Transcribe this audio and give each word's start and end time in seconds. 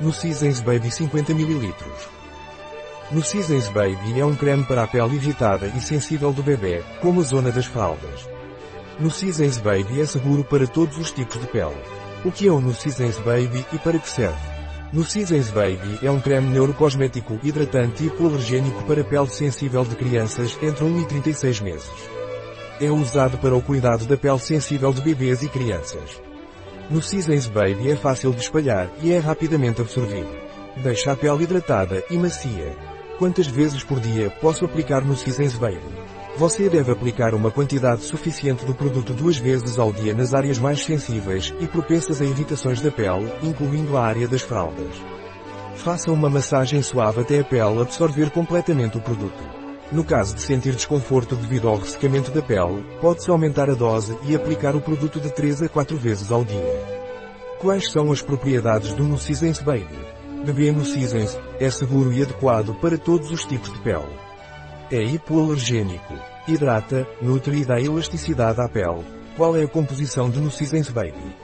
No 0.00 0.12
Seasons 0.12 0.60
Baby 0.60 0.90
50 0.90 1.30
ml. 1.30 1.72
No 3.12 3.22
Seasons 3.22 3.68
Baby 3.68 4.18
é 4.18 4.26
um 4.26 4.34
creme 4.34 4.64
para 4.64 4.82
a 4.82 4.88
pele 4.88 5.14
irritada 5.14 5.68
e 5.68 5.80
sensível 5.80 6.32
do 6.32 6.42
bebê, 6.42 6.82
como 7.00 7.20
a 7.20 7.22
zona 7.22 7.52
das 7.52 7.66
fraldas. 7.66 8.28
No 8.98 9.08
Seasons 9.08 9.58
Baby 9.58 10.00
é 10.00 10.06
seguro 10.06 10.42
para 10.42 10.66
todos 10.66 10.98
os 10.98 11.12
tipos 11.12 11.40
de 11.40 11.46
pele. 11.46 11.76
O 12.24 12.32
que 12.32 12.48
é 12.48 12.50
o 12.50 12.60
No 12.60 12.74
Seasons 12.74 13.18
Baby 13.18 13.64
e 13.72 13.78
para 13.78 13.96
que 14.00 14.08
serve? 14.08 14.36
No 14.92 15.04
Seasons 15.04 15.50
Baby 15.50 16.00
é 16.02 16.10
um 16.10 16.20
creme 16.20 16.48
neurocosmético 16.48 17.38
hidratante 17.44 18.02
e 18.02 18.06
hipoalergênico 18.08 18.82
para 18.84 19.04
pele 19.04 19.28
sensível 19.28 19.84
de 19.84 19.94
crianças 19.94 20.58
entre 20.60 20.82
1 20.82 21.02
e 21.02 21.06
36 21.06 21.60
meses. 21.60 22.10
É 22.80 22.90
usado 22.90 23.38
para 23.38 23.54
o 23.54 23.62
cuidado 23.62 24.06
da 24.06 24.16
pele 24.16 24.40
sensível 24.40 24.92
de 24.92 25.02
bebês 25.02 25.44
e 25.44 25.48
crianças. 25.48 26.20
No 26.90 27.00
Seasons 27.00 27.48
Baby 27.48 27.90
é 27.90 27.96
fácil 27.96 28.30
de 28.32 28.42
espalhar 28.42 28.90
e 29.02 29.10
é 29.10 29.18
rapidamente 29.18 29.80
absorvido. 29.80 30.28
Deixa 30.76 31.12
a 31.12 31.16
pele 31.16 31.44
hidratada 31.44 32.04
e 32.10 32.16
macia. 32.18 32.76
Quantas 33.18 33.46
vezes 33.46 33.82
por 33.82 33.98
dia 34.00 34.28
posso 34.28 34.66
aplicar 34.66 35.02
no 35.02 35.16
Seasons 35.16 35.56
Baby? 35.56 35.80
Você 36.36 36.68
deve 36.68 36.92
aplicar 36.92 37.32
uma 37.32 37.50
quantidade 37.50 38.02
suficiente 38.02 38.66
do 38.66 38.74
produto 38.74 39.14
duas 39.14 39.38
vezes 39.38 39.78
ao 39.78 39.92
dia 39.92 40.12
nas 40.12 40.34
áreas 40.34 40.58
mais 40.58 40.84
sensíveis 40.84 41.54
e 41.58 41.66
propensas 41.66 42.20
a 42.20 42.24
irritações 42.24 42.82
da 42.82 42.90
pele, 42.90 43.32
incluindo 43.42 43.96
a 43.96 44.04
área 44.04 44.28
das 44.28 44.42
fraldas. 44.42 44.94
Faça 45.76 46.12
uma 46.12 46.28
massagem 46.28 46.82
suave 46.82 47.20
até 47.20 47.40
a 47.40 47.44
pele 47.44 47.80
absorver 47.80 48.30
completamente 48.30 48.98
o 48.98 49.00
produto. 49.00 49.63
No 49.92 50.02
caso 50.02 50.34
de 50.34 50.42
sentir 50.42 50.74
desconforto 50.74 51.36
devido 51.36 51.68
ao 51.68 51.76
ressecamento 51.76 52.30
da 52.30 52.42
pele, 52.42 52.84
pode-se 53.00 53.30
aumentar 53.30 53.68
a 53.70 53.74
dose 53.74 54.16
e 54.24 54.34
aplicar 54.34 54.74
o 54.74 54.80
produto 54.80 55.20
de 55.20 55.30
3 55.30 55.62
a 55.62 55.68
4 55.68 55.96
vezes 55.96 56.32
ao 56.32 56.44
dia. 56.44 56.94
Quais 57.60 57.90
são 57.90 58.10
as 58.10 58.20
propriedades 58.20 58.92
do 58.94 59.04
Nucisens 59.04 59.60
Baby? 59.60 59.98
Bebê 60.44 60.72
Nucisens 60.72 61.38
é 61.58 61.70
seguro 61.70 62.12
e 62.12 62.22
adequado 62.22 62.74
para 62.80 62.98
todos 62.98 63.30
os 63.30 63.44
tipos 63.44 63.72
de 63.72 63.78
pele. 63.78 64.18
É 64.90 65.02
hipoalergênico. 65.02 66.14
Hidrata, 66.46 67.06
nutre 67.22 67.60
e 67.60 67.64
dá 67.64 67.80
elasticidade 67.80 68.60
à 68.60 68.68
pele. 68.68 69.04
Qual 69.36 69.56
é 69.56 69.62
a 69.62 69.68
composição 69.68 70.28
de 70.28 70.40
Nucisens 70.40 70.90
Baby? 70.90 71.43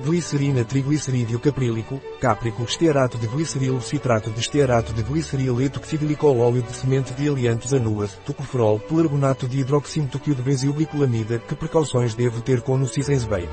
Glicerina 0.00 0.64
triglicerídeo 0.64 1.40
caprílico, 1.40 2.00
cáprico 2.20 2.62
estearato 2.62 3.18
de 3.18 3.26
glicerilo 3.26 3.80
citrato 3.80 4.30
de 4.30 4.40
estearato 4.40 4.92
de 4.92 5.02
gliceril 5.02 5.60
etoxidglicol 5.60 6.38
óleo 6.38 6.62
de 6.62 6.72
semente 6.72 7.12
de 7.14 7.28
aliantos 7.28 7.74
anuas, 7.74 8.12
tocoferol, 8.24 8.78
pelargonato 8.78 9.48
de 9.48 9.58
hidroxímetokio 9.58 10.34
de 10.34 10.42
benzilglicolamida 10.42 11.38
Que 11.40 11.54
precauções 11.54 12.14
devo 12.14 12.40
ter 12.40 12.60
com 12.60 12.76
Nucisens 12.76 13.24
Baby? 13.24 13.48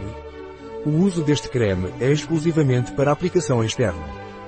O 0.86 0.92
uso 1.04 1.24
deste 1.24 1.50
creme 1.50 1.92
é 2.00 2.12
exclusivamente 2.12 2.92
para 2.92 3.12
aplicação 3.12 3.64
externa. 3.64 4.06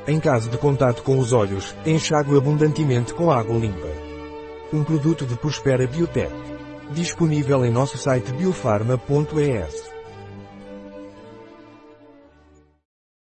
Em 0.08 0.20
caso 0.20 0.50
de 0.50 0.58
contato 0.58 1.02
com 1.02 1.18
os 1.18 1.34
olhos, 1.34 1.76
enxague 1.86 2.38
abundantemente 2.38 3.14
com 3.14 3.32
água 3.32 3.58
limpa. 3.58 3.90
Um 4.72 4.84
produto 4.84 5.26
de 5.26 5.36
Prospera 5.36 5.88
Biotech. 5.88 6.32
Disponível 6.92 7.66
em 7.66 7.72
nosso 7.72 7.98
site 7.98 8.32
biofarma.es. 8.34 9.87